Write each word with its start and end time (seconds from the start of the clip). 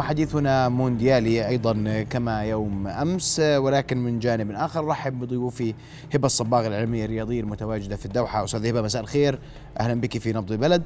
وحديثنا 0.00 0.68
مونديالي 0.68 1.48
أيضا 1.48 2.02
كما 2.10 2.44
يوم 2.44 2.86
أمس 2.86 3.40
ولكن 3.40 3.98
من 3.98 4.18
جانب 4.18 4.50
آخر 4.50 4.86
رحب 4.86 5.20
بضيوفي 5.20 5.74
هبة 6.14 6.26
الصباغ 6.26 6.66
العلمية 6.66 7.04
الرياضية 7.04 7.40
المتواجدة 7.40 7.96
في 7.96 8.06
الدوحة. 8.06 8.44
أستاذ 8.44 8.66
هبة 8.66 8.82
مساء 8.82 9.02
الخير. 9.02 9.38
أهلا 9.80 10.00
بك 10.00 10.18
في 10.18 10.32
نبض 10.32 10.52
البلد 10.52 10.82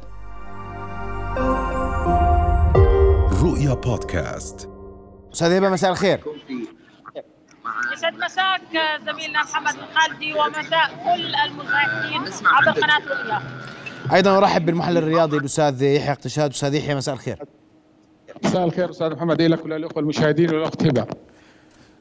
رؤيا 3.42 3.74
بودكاست. 3.74 4.68
أستاذ 5.32 5.52
هبة 5.52 5.70
مساء 5.70 5.90
الخير. 5.90 6.20
يسعد 7.92 8.14
مساك 8.14 8.60
زميلنا 9.06 9.42
محمد 9.42 9.74
الخالدي 9.74 10.32
ومساء 10.32 10.88
كل 11.04 11.34
المشاهدين 11.34 12.22
عبر 12.44 12.80
قناة 12.80 12.98
رؤيا. 12.98 13.42
أيضا 14.12 14.38
أرحب 14.38 14.66
بالمحلل 14.66 14.98
الرياضي 14.98 15.36
الأستاذ 15.36 15.82
يحيى 15.82 16.12
اقتشاد. 16.12 16.50
أستاذ 16.50 16.74
يحيى 16.74 16.94
مساء 16.94 17.14
الخير. 17.14 17.38
مساء 18.42 18.64
الخير 18.64 18.90
أستاذ 18.90 19.12
محمد 19.12 19.42
لك 19.42 19.64
وللاخوه 19.64 20.02
المشاهدين 20.02 20.54
والاخت 20.54 20.82
هبه 20.86 21.06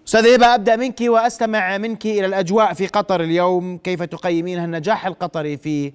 أستاذ 0.08 0.36
هبه 0.36 0.56
أبدأ 0.56 0.76
منك 0.76 1.02
وأستمع 1.02 1.78
منك 1.78 2.06
إلى 2.06 2.26
الأجواء 2.26 2.74
في 2.74 2.88
قطر 2.88 3.22
اليوم. 3.22 3.78
كيف 3.78 4.04
تقيمين 4.04 4.64
النجاح 4.64 5.06
القطري 5.06 5.58
في 5.58 5.94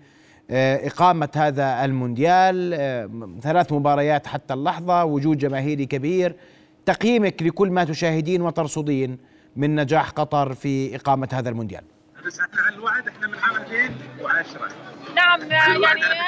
آه، 0.50 0.86
إقامة 0.86 1.28
هذا 1.36 1.84
المونديال؟ 1.84 2.74
آه، 2.74 3.10
ثلاث 3.42 3.72
مباريات 3.72 4.26
حتى 4.26 4.54
اللحظة 4.54 5.04
وجود 5.04 5.38
جماهيري 5.38 5.86
كبير. 5.86 6.36
تقييمك 6.86 7.42
لكل 7.42 7.70
ما 7.70 7.84
تشاهدين 7.84 8.42
وترصدين 8.42 9.18
من 9.56 9.74
نجاح 9.74 10.10
قطر 10.10 10.54
في 10.54 10.96
إقامة 10.96 11.28
هذا 11.32 11.48
المونديال. 11.48 11.82
بس 12.26 12.40
إحنا 12.40 12.62
على 12.62 12.74
الوعد 12.74 13.08
إحنا 13.08 13.26
من 13.26 13.34
عام 13.38 13.56
2010 13.56 14.68
نعم 15.14 15.50
يعني 15.50 15.76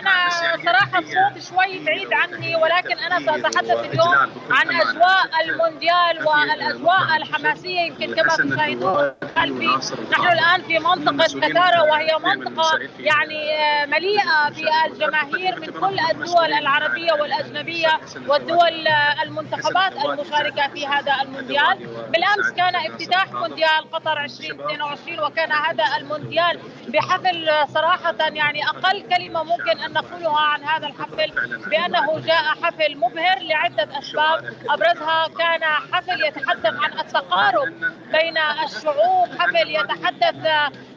أنا 0.00 0.28
صراحة 0.64 0.98
الصوت 0.98 1.48
شوي 1.48 1.84
بعيد 1.84 2.12
عني 2.12 2.56
ولكن 2.56 2.98
أنا 2.98 3.20
سأتحدث 3.26 3.84
اليوم 3.84 4.14
عن 4.50 4.70
أجواء 4.80 5.30
المونديال 5.44 6.26
والاجواء 6.26 7.16
الحماسية 7.16 7.80
يمكن 7.80 8.14
كما 8.14 8.36
تشاهدون 8.36 9.12
خلفي 9.36 9.94
نحن 10.12 10.32
الآن 10.32 10.62
في 10.62 10.78
منطقة 10.78 11.40
كتارا 11.48 11.80
وهي 11.80 12.16
منطقة 12.24 12.78
يعني 12.98 13.50
مليئة 13.86 14.48
بالجماهير 14.48 15.60
من 15.60 15.66
كل 15.66 16.00
الدول 16.10 16.52
العربية 16.52 17.12
والأجنبية 17.12 18.00
والدول 18.28 18.88
المنتخبات 19.22 19.92
المشاركة 20.04 20.68
في 20.68 20.86
هذا 20.86 21.12
المونديال. 21.22 21.78
بالأمس 22.10 22.50
كان 22.56 22.76
افتتاح 22.76 23.32
مونديال 23.32 23.90
قطر 23.92 24.20
2022 24.24 25.20
وكان 25.20 25.52
هذا 25.52 25.84
المونديال. 25.98 26.58
بحفل 26.88 27.50
صراحة 27.74 28.14
يعني 28.20 28.70
أقل 28.84 29.02
كلمة 29.16 29.42
ممكن 29.42 29.78
أن 29.80 29.92
نقولها 29.92 30.40
عن 30.40 30.64
هذا 30.64 30.86
الحفل 30.86 31.32
بأنه 31.70 32.20
جاء 32.20 32.44
حفل 32.62 32.96
مبهر 32.96 33.38
لعدة 33.40 33.98
أسباب. 33.98 34.54
أبرزها 34.68 35.28
كان 35.38 35.64
حفل 35.64 36.24
يتحدث 36.24 36.74
عن 36.82 36.98
التقارب 37.00 37.74
بين 38.12 38.38
الشعوب 38.64 39.28
حفل 39.38 39.68
يتحدث 39.70 40.46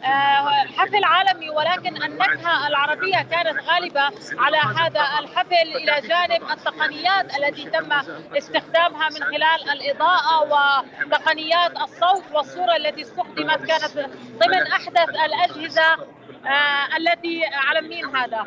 آه، 0.04 0.50
حفل 0.78 1.04
عالمي 1.04 1.50
ولكن 1.50 2.04
النكهة 2.04 2.68
العربية 2.68 3.18
كانت 3.32 3.60
غالبة 3.70 4.10
على 4.38 4.58
هذا 4.58 5.02
الحفل 5.20 5.76
إلى 5.76 6.08
جانب 6.08 6.44
التقنيات 6.52 7.38
التي 7.38 7.70
تم 7.70 7.92
استخدامها 8.38 9.10
من 9.10 9.24
خلال 9.24 9.70
الإضاءة 9.72 10.42
وتقنيات 10.42 11.72
الصوت 11.72 12.24
والصورة 12.34 12.76
التي 12.76 13.02
استخدمت. 13.02 13.66
كانت 13.66 14.10
ضمن 14.40 14.68
أحدث 14.72 15.10
الأجهزة 15.10 15.98
آه 16.46 16.98
التي 16.98 17.42
على 17.54 17.82
مين 17.88 18.16
هذا. 18.16 18.46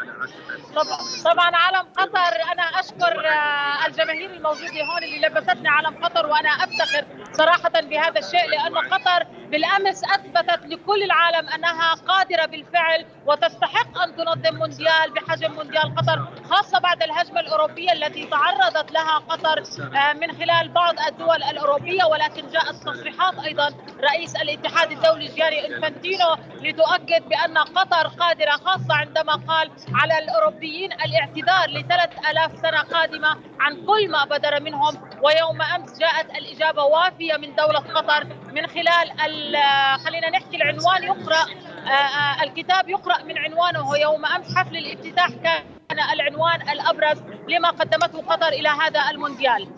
طبعا 1.25 1.57
علم 1.57 1.87
قطر 1.97 2.53
أنا 2.53 2.63
أشكر 2.81 3.29
آه 3.29 3.87
الجماهير 3.87 4.31
الموجودة 4.31 4.85
هون 4.93 5.03
اللي 5.05 5.27
لبستني 5.29 5.69
علم 5.69 6.05
قطر 6.05 6.27
وأنا 6.27 6.49
أفتخر 6.49 7.05
صراحة 7.33 7.71
بهذا 7.81 8.19
الشيء 8.19 8.49
لأنه 8.51 8.81
قطر 8.81 9.27
بالأمس 9.51 10.03
أثبتت 10.05 10.67
لكل 10.67 11.03
العالم 11.03 11.49
أنها 11.49 11.95
قادرة 11.95 12.47
بالفعل 12.47 13.07
وتستحق 13.27 13.99
أن 14.03 14.17
تنظم 14.17 14.57
مونديال 14.57 15.11
بحجم 15.17 15.53
مونديال 15.53 15.95
قطر 15.95 16.29
خاصة 16.51 16.79
بعد 16.79 17.03
الهجمة 17.03 17.41
الأوروبية 17.41 17.93
التي 17.93 18.27
تعرضت 18.27 18.93
لها 18.93 19.19
قطر 19.19 19.63
آه 19.97 20.13
من 20.13 20.33
خلال 20.33 20.69
بعض 20.69 20.95
الدول 21.09 21.43
الأوروبية 21.43 22.05
ولكن 22.05 22.49
جاءت 22.51 22.75
تصريحات 22.75 23.39
أيضا 23.39 23.75
رئيس 24.13 24.37
الاتحاد 24.37 24.93
الدولي 24.93 25.27
جياني 25.29 25.67
إنفانتينو 25.77 26.37
لتؤكد 26.63 27.29
بأن 27.29 27.59
قطر 27.59 27.86
قادرة 27.95 28.51
خاصة 28.51 28.95
عندما 28.95 29.33
قال 29.33 29.71
على 29.95 30.19
الأوروبيين 30.19 30.93
الاعتذار 30.93 31.71
لثلاث 31.71 32.31
آلاف 32.31 32.59
سنة 32.63 32.81
قادمة 32.81 33.37
عن 33.61 33.87
كل 33.87 34.11
ما 34.11 34.25
بدر 34.25 34.61
منهم. 34.61 35.11
ويوم 35.23 35.63
أمس 35.63 35.99
جاءت 35.99 36.31
الإجابة 36.31 36.83
وافية 36.83 37.37
من 37.37 37.55
دولة 37.55 37.79
قطر 37.79 38.25
من 38.53 38.67
خلال 38.67 39.11
خلينا 40.05 40.31
نحكي 40.31 40.57
العنوان 40.57 41.03
يقرأ 41.03 41.47
الكتاب 42.43 42.89
يقرأ 42.89 43.23
من 43.23 43.39
عنوانه. 43.39 43.99
يوم 43.99 44.27
أمس 44.27 44.57
حفل 44.57 44.77
الافتتاح 44.77 45.29
كان 45.29 45.65
العنوان 46.13 46.69
الأبرز 46.71 47.23
لما 47.49 47.69
قدمته 47.69 48.23
قطر 48.23 48.49
إلى 48.49 48.69
هذا 48.69 49.11
المونديال. 49.11 49.69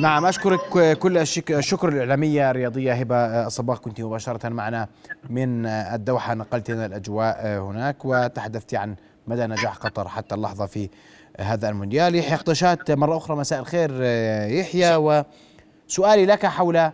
نعم 0.00 0.26
أشكرك 0.26 0.98
كل 0.98 1.18
الشكر 1.50 1.88
الإعلامية 1.88 2.50
الرياضية 2.50 2.92
هبة 2.92 3.46
الصباح 3.46 3.78
كنت 3.78 4.00
مباشرة 4.00 4.48
معنا 4.48 4.88
من 5.30 5.66
الدوحة 5.66 6.34
نقلت 6.34 6.70
لنا 6.70 6.86
الاجواء 6.86 7.58
هناك 7.58 8.04
وتحدثت 8.04 8.74
عن 8.74 8.96
مدى 9.26 9.46
نجاح 9.46 9.76
قطر 9.76 10.08
حتى 10.08 10.34
اللحظة 10.34 10.66
في 10.66 10.88
هذا 11.40 11.68
المونديال. 11.68 12.14
يحيى 12.14 12.34
اقتشات 12.34 12.90
مرة 12.90 13.16
أخرى 13.16 13.36
مساء 13.36 13.60
الخير 13.60 14.02
يحيى. 14.50 14.96
وسؤالي 14.96 16.26
لك 16.26 16.46
حول 16.46 16.90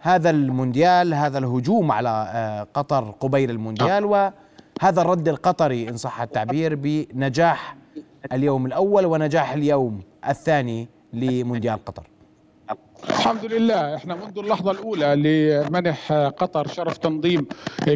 هذا 0.00 0.30
المونديال 0.30 1.14
هذا 1.14 1.38
الهجوم 1.38 1.92
على 1.92 2.66
قطر 2.74 3.10
قبيل 3.20 3.50
المونديال 3.50 4.04
وهذا 4.04 5.00
الرد 5.00 5.28
القطري 5.28 5.88
إن 5.88 5.96
صح 5.96 6.20
التعبير 6.20 6.74
بنجاح 6.74 7.76
اليوم 8.32 8.66
الأول 8.66 9.06
ونجاح 9.06 9.52
اليوم 9.52 10.00
الثاني 10.28 10.88
لمونديال 11.12 11.84
قطر. 11.84 12.06
الحمد 13.04 13.44
لله. 13.44 13.94
إحنا 13.94 14.14
منذ 14.14 14.38
اللحظة 14.38 14.70
الأولى 14.70 15.14
لمنح 15.16 16.12
قطر 16.12 16.66
شرف 16.66 16.98
تنظيم 16.98 17.46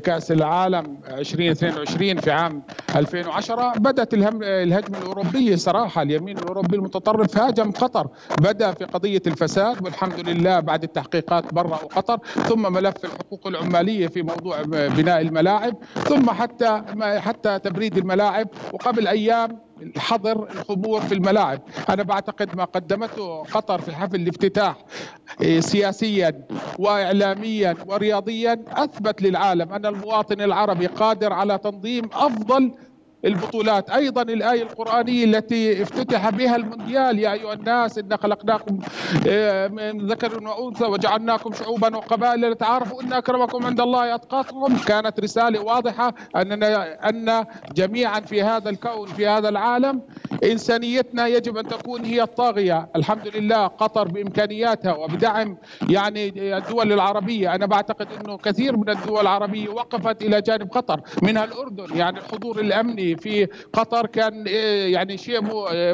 كأس 0.04 0.32
العالم 0.32 1.00
2022 1.08 2.20
في 2.20 2.30
عام 2.30 2.62
2010 2.96 3.72
بدأت 3.76 4.14
الهجمة 4.14 4.98
الأوروبية 4.98 5.56
صراحة. 5.56 6.02
اليمين 6.02 6.38
الأوروبي 6.38 6.76
المتطرف 6.76 7.38
هاجم 7.38 7.70
قطر 7.70 8.08
بدأ 8.40 8.72
في 8.72 8.84
قضية 8.84 9.22
الفساد 9.26 9.84
والحمد 9.84 10.28
لله 10.28 10.60
بعد 10.60 10.82
التحقيقات 10.82 11.54
برأوا 11.54 11.76
قطر. 11.76 12.18
ثم 12.48 12.72
ملف 12.72 13.04
الحقوق 13.04 13.46
العمالية 13.46 14.06
في 14.06 14.22
موضوع 14.22 14.62
بناء 14.66 15.20
الملاعب. 15.20 15.74
ثم 15.94 16.30
حتى 16.30 16.82
حتى 17.02 17.58
تبريد 17.58 17.96
الملاعب. 17.96 18.48
وقبل 18.72 19.08
أيام 19.08 19.71
حظر 19.96 20.50
الخمور 20.50 21.00
في 21.00 21.14
الملاعب. 21.14 21.60
أنا 21.90 22.02
بعتقد 22.02 22.56
ما 22.56 22.64
قدمته 22.64 23.42
قطر 23.42 23.80
في 23.80 23.92
حفل 23.94 24.16
الافتتاح 24.16 24.76
سياسيا 25.58 26.46
وإعلاميا 26.78 27.76
ورياضيا 27.86 28.64
أثبت 28.68 29.22
للعالم 29.22 29.72
أن 29.72 29.86
المواطن 29.86 30.40
العربي 30.40 30.86
قادر 30.86 31.32
على 31.32 31.58
تنظيم 31.58 32.04
أفضل 32.12 32.72
البطولات. 33.24 33.90
أيضا 33.90 34.22
الآية 34.22 34.62
القرآنية 34.62 35.24
التي 35.24 35.82
افتتح 35.82 36.30
بها 36.30 36.56
المونديال. 36.56 37.18
يا 37.18 37.32
أيها 37.32 37.52
الناس 37.52 37.98
إنا 37.98 38.16
خلقناكم 38.16 38.78
من 39.70 40.06
ذكر 40.06 40.44
وأنثى 40.44 40.84
وجعلناكم 40.84 41.52
شعوبا 41.52 41.96
وقبائل 41.96 42.50
لتعارفوا 42.50 43.02
إن 43.02 43.12
أكرمكم 43.12 43.66
عند 43.66 43.80
الله 43.80 44.14
أتقاكم. 44.14 44.76
كانت 44.76 45.20
رسالة 45.20 45.60
واضحة 45.60 46.14
اننا 46.36 47.08
أن 47.08 47.44
جميعا 47.74 48.20
في 48.20 48.42
هذا 48.42 48.70
الكون 48.70 49.06
في 49.06 49.26
هذا 49.26 49.48
العالم 49.48 50.02
إنسانيتنا 50.44 51.26
يجب 51.26 51.56
أن 51.56 51.68
تكون 51.68 52.04
هي 52.04 52.22
الطاغية. 52.22 52.88
الحمد 52.96 53.28
لله 53.36 53.66
قطر 53.66 54.08
بإمكانياتها 54.08 54.94
وبدعم 54.94 55.56
يعني 55.88 56.56
الدول 56.56 56.92
العربية. 56.92 57.54
أنا 57.54 57.66
بعتقد 57.66 58.08
إنه 58.20 58.36
كثير 58.36 58.76
من 58.76 58.90
الدول 58.90 59.20
العربية 59.20 59.68
وقفت 59.68 60.22
إلى 60.22 60.40
جانب 60.40 60.70
قطر 60.70 61.00
منها 61.22 61.44
الأردن 61.44 61.96
يعني 61.96 62.18
الحضور 62.18 62.60
الأمني 62.60 63.11
في 63.16 63.48
قطر 63.72 64.06
كان 64.06 64.46
يعني 64.92 65.16
شيء 65.16 65.40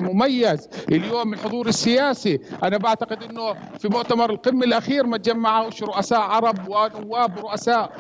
مميز 0.01 0.69
اليوم 0.89 1.33
الحضور 1.33 1.67
السياسي. 1.67 2.41
أنا 2.63 2.77
بعتقد 2.77 3.23
إنه 3.23 3.55
في 3.79 3.89
مؤتمر 3.89 4.31
القمة 4.31 4.65
الأخير 4.65 5.07
ما 5.07 5.17
تجمعوش 5.17 5.83
رؤساء 5.83 6.21
عرب 6.21 6.69
ونواب 6.69 7.39
رؤساء 7.39 7.93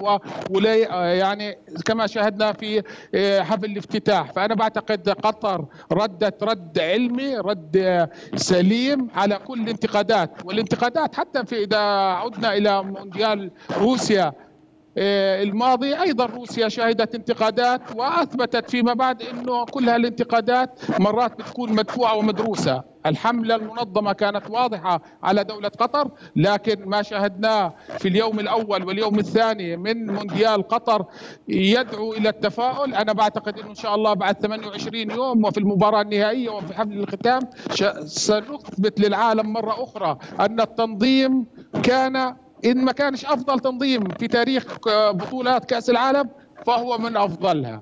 وولاي 0.51 0.81
يعني 1.19 1.59
كما 1.85 2.07
شاهدنا 2.07 2.53
في 2.53 2.83
حفل 3.43 3.65
الافتتاح. 3.65 4.33
فأنا 4.33 4.55
بعتقد 4.55 5.09
قطر 5.09 5.65
ردت 5.93 6.43
رد 6.43 6.79
علمي 6.79 7.37
رد 7.37 8.09
سليم 8.37 9.09
على 9.15 9.39
كل 9.47 9.61
الانتقادات. 9.61 10.31
والانتقادات 10.45 11.15
حتى 11.15 11.47
في 11.47 11.65
إذا 11.65 11.79
عدنا 11.79 12.57
إلى 12.57 12.83
مونديال 12.83 13.51
روسيا 13.79 14.33
الماضي 14.97 16.01
أيضا 16.01 16.27
روسيا 16.27 16.69
شهدت 16.69 17.15
انتقادات 17.15 17.81
وأثبتت 17.97 18.71
فيما 18.71 18.95
بعد 18.95 19.23
إنه 19.23 19.65
كل 19.65 19.89
هالانتقادات 19.89 20.81
مرات 21.01 21.39
بتكون 21.39 21.73
مدفوعة 21.73 22.17
ومدروسة. 22.17 22.83
الحملة 23.07 23.55
المنظمة 23.55 24.13
كانت 24.13 24.51
واضحة 24.51 25.03
على 25.23 25.45
دولة 25.45 25.69
قطر 25.69 26.11
لكن 26.37 26.89
ما 26.89 27.03
شاهدناه 27.03 27.75
في 27.99 28.09
اليوم 28.09 28.41
الأول 28.41 28.85
واليوم 28.85 29.19
الثاني 29.19 29.77
من 29.77 30.07
مونديال 30.07 30.69
قطر 30.69 31.05
يدعو 31.49 32.13
إلى 32.13 32.29
التفاؤل. 32.29 32.95
أنا 32.95 33.13
بعتقد 33.13 33.59
إنه 33.59 33.71
إن 33.71 33.75
شاء 33.75 33.95
الله 33.95 34.15
بعد 34.15 34.35
28 34.43 35.11
يوم 35.11 35.45
وفي 35.45 35.59
المباراة 35.59 36.03
النهائية 36.03 36.51
وفي 36.51 36.75
حفل 36.75 36.93
الختام 36.93 37.41
سنثبت 38.07 39.01
للعالم 39.01 39.53
مرة 39.53 39.83
أخرى 39.85 40.19
أن 40.41 40.61
التنظيم 40.61 41.47
كان 41.83 42.37
إن 42.65 42.85
ما 42.85 42.93
كانش 42.93 43.25
أفضل 43.25 43.61
تنظيم 43.61 44.09
في 44.09 44.29
تاريخ 44.29 44.65
بطولات 44.89 45.65
كأس 45.65 45.91
العالم 45.91 46.31
فهو 46.67 46.99
من 46.99 47.17
أفضلها. 47.17 47.81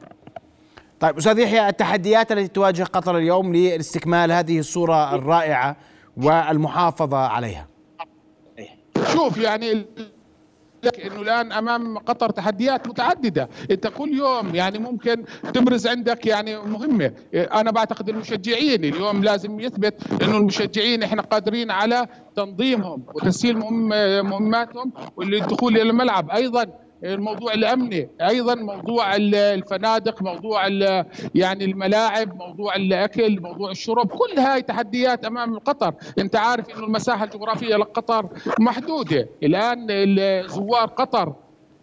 طيب 1.00 1.16
أستاذ 1.18 1.38
يحيى 1.38 1.68
التحديات 1.68 2.32
التي 2.32 2.48
تواجه 2.48 2.82
قطر 2.82 3.18
اليوم 3.18 3.54
لاستكمال 3.54 4.32
هذه 4.32 4.58
الصورة 4.58 5.14
الرائعة 5.14 5.76
والمحافظة 6.16 7.16
عليها؟ 7.16 7.66
شوف 9.12 9.38
يعني 9.38 9.86
لك 10.86 11.00
إنه 11.00 11.22
الآن 11.22 11.52
أمام 11.52 11.98
قطر 11.98 12.30
تحديات 12.30 12.88
متعددة. 12.88 13.48
إنت 13.70 13.86
كل 13.86 14.12
يوم 14.18 14.54
يعني 14.54 14.78
ممكن 14.78 15.24
تبرز 15.54 15.86
عندك 15.86 16.26
يعني 16.26 16.58
مهمة. 16.58 17.12
أنا 17.34 17.70
بعتقد 17.70 18.08
المشجعين 18.08 18.84
اليوم 18.84 19.24
لازم 19.24 19.60
يثبت 19.60 20.22
إنه 20.22 20.36
المشجعين 20.36 21.02
إحنا 21.02 21.22
قادرين 21.22 21.70
على 21.70 22.06
تنظيمهم 22.36 23.02
وتسهيل 23.14 23.58
مهماتهم 24.22 24.92
والدخول 25.16 25.76
إلى 25.76 25.90
الملعب. 25.90 26.30
أيضا 26.30 26.66
الموضوع 27.04 27.52
الأمني 27.54 28.08
أيضا 28.20 28.54
موضوع 28.54 29.16
الفنادق 29.16 30.22
موضوع 30.22 30.66
يعني 31.34 31.64
الملاعب 31.64 32.36
موضوع 32.36 32.76
الأكل 32.76 33.40
موضوع 33.40 33.70
الشرب 33.70 34.06
كل 34.06 34.40
هاي 34.40 34.62
تحديات 34.62 35.24
أمام 35.24 35.58
قطر. 35.58 35.94
أنت 36.18 36.36
عارف 36.36 36.70
إنه 36.70 36.84
المساحة 36.84 37.24
الجغرافية 37.24 37.76
لقطر 37.76 38.28
محدودة. 38.60 39.28
الآن 39.42 39.86
زوار 40.48 40.86
قطر 40.86 41.34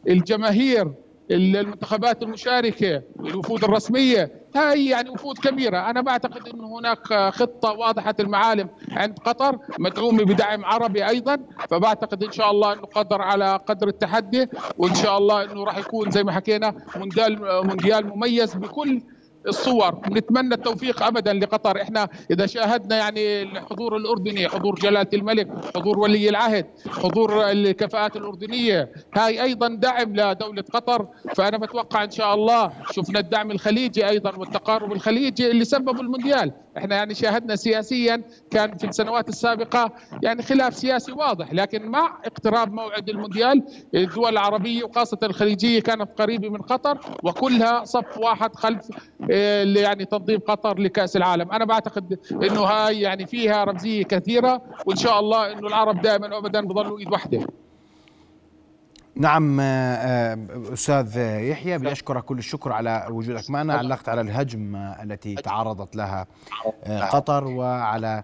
الجماهير 0.07 0.91
المنتخبات 1.31 2.23
المشاركة 2.23 3.01
الوفود 3.19 3.63
الرسمية. 3.63 4.43
هاي 4.55 4.85
يعني 4.85 5.09
وفود 5.09 5.37
كبيرة. 5.37 5.89
أنا 5.89 6.01
بعتقد 6.01 6.47
انه 6.47 6.79
هناك 6.79 7.33
خطة 7.33 7.71
واضحة 7.71 8.15
المعالم 8.19 8.69
عند 8.91 9.19
قطر 9.19 9.57
مدعومة 9.79 10.23
بدعم 10.23 10.65
عربي 10.65 11.07
أيضا. 11.07 11.37
فبعتقد 11.69 12.23
إن 12.23 12.31
شاء 12.31 12.51
الله 12.51 12.73
إنه 12.73 12.81
قدر 12.81 13.21
على 13.21 13.59
قدر 13.67 13.87
التحدي 13.87 14.47
وإن 14.77 14.95
شاء 14.95 15.17
الله 15.17 15.43
إنه 15.43 15.63
راح 15.63 15.77
يكون 15.77 16.11
زي 16.11 16.23
ما 16.23 16.31
حكينا 16.31 16.73
مونديال 16.95 17.65
مونديال 17.67 18.07
مميز 18.07 18.53
بكل 18.55 19.01
الصور. 19.47 19.99
نتمنى 20.11 20.55
التوفيق 20.55 21.03
ابدا 21.03 21.33
لقطر. 21.33 21.81
إحنا 21.81 22.07
إذا 22.31 22.45
شاهدنا 22.45 22.97
يعني 22.97 23.41
الحضور 23.41 23.97
الأردني 23.97 24.49
حضور 24.49 24.75
جلالة 24.75 25.07
الملك 25.13 25.47
حضور 25.75 25.99
ولي 25.99 26.29
العهد 26.29 26.65
حضور 26.89 27.51
الكفاءات 27.51 28.15
الأردنية 28.15 28.91
هاي 29.17 29.43
أيضا 29.43 29.67
دعم 29.67 30.15
لدولة 30.15 30.63
قطر. 30.73 31.07
فأنا 31.35 31.57
بتوقع 31.57 32.03
إن 32.03 32.11
شاء 32.11 32.33
الله 32.35 32.73
شفنا 32.91 33.19
الدعم 33.19 33.51
الخليجي 33.51 34.09
أيضا 34.09 34.35
والتقارب 34.37 34.91
الخليجي 34.91 35.51
اللي 35.51 35.65
سبب 35.65 35.99
المونديال. 36.01 36.51
إحنا 36.77 36.95
يعني 36.95 37.15
شاهدنا 37.15 37.55
سياسيا 37.55 38.21
كان 38.51 38.77
في 38.77 38.87
السنوات 38.87 39.29
السابقة 39.29 39.91
يعني 40.23 40.41
خلاف 40.43 40.75
سياسي 40.77 41.11
واضح 41.11 41.53
لكن 41.53 41.85
مع 41.85 42.17
اقتراب 42.25 42.73
موعد 42.73 43.09
المونديال 43.09 43.63
الدول 43.95 44.29
العربية 44.31 44.83
وخاصة 44.83 45.17
الخليجية 45.23 45.79
كانت 45.79 46.09
قريبة 46.21 46.49
من 46.49 46.61
قطر 46.61 46.99
وكلها 47.23 47.85
صف 47.85 48.17
واحد 48.17 48.55
خلف 48.55 48.87
يعني 49.75 50.05
تنظيم 50.05 50.39
قطر 50.39 50.79
لكأس 50.79 51.17
العالم. 51.17 51.51
أنا 51.51 51.65
بعتقد 51.65 52.19
إنه 52.31 52.61
هاي 52.61 53.01
يعني 53.01 53.25
فيها 53.25 53.63
رمزية 53.63 54.03
كثيرة 54.03 54.61
وإن 54.85 54.97
شاء 54.97 55.19
الله 55.19 55.51
إنه 55.51 55.67
العرب 55.67 56.01
دائما 56.01 56.35
وابدا 56.35 56.61
بضلوا 56.61 56.99
إيد 56.99 57.11
واحدة. 57.11 57.47
نعم 59.15 59.59
أستاذ 60.73 61.17
يحيى 61.17 61.77
بشكرك 61.77 62.23
كل 62.23 62.37
الشكر 62.37 62.71
على 62.71 63.07
وجودك 63.09 63.49
معنا. 63.49 63.73
علقت 63.73 64.09
على 64.09 64.21
الهجم 64.21 64.75
التي 64.75 65.35
تعرضت 65.35 65.95
لها 65.95 66.27
قطر 67.11 67.47
وعلى 67.47 68.23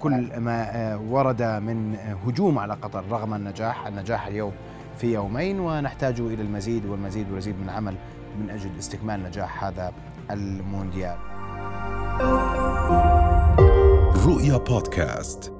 كل 0.00 0.40
ما 0.40 0.96
ورد 1.10 1.42
من 1.42 1.96
هجوم 2.26 2.58
على 2.58 2.74
قطر 2.74 3.04
رغم 3.10 3.34
النجاح 3.34 3.86
النجاح 3.86 4.26
اليوم 4.26 4.52
في 4.98 5.14
يومين. 5.14 5.60
ونحتاج 5.60 6.20
إلى 6.20 6.42
المزيد 6.42 6.86
والمزيد 6.86 7.26
والمزيد 7.28 7.60
من 7.60 7.68
عمل 7.68 7.94
من 8.40 8.50
أجل 8.50 8.70
استكمال 8.78 9.22
نجاح 9.22 9.64
هذا 9.64 9.92
المونديال. 10.30 11.16
رؤيا 14.26 14.56
بودكاست. 14.56 15.57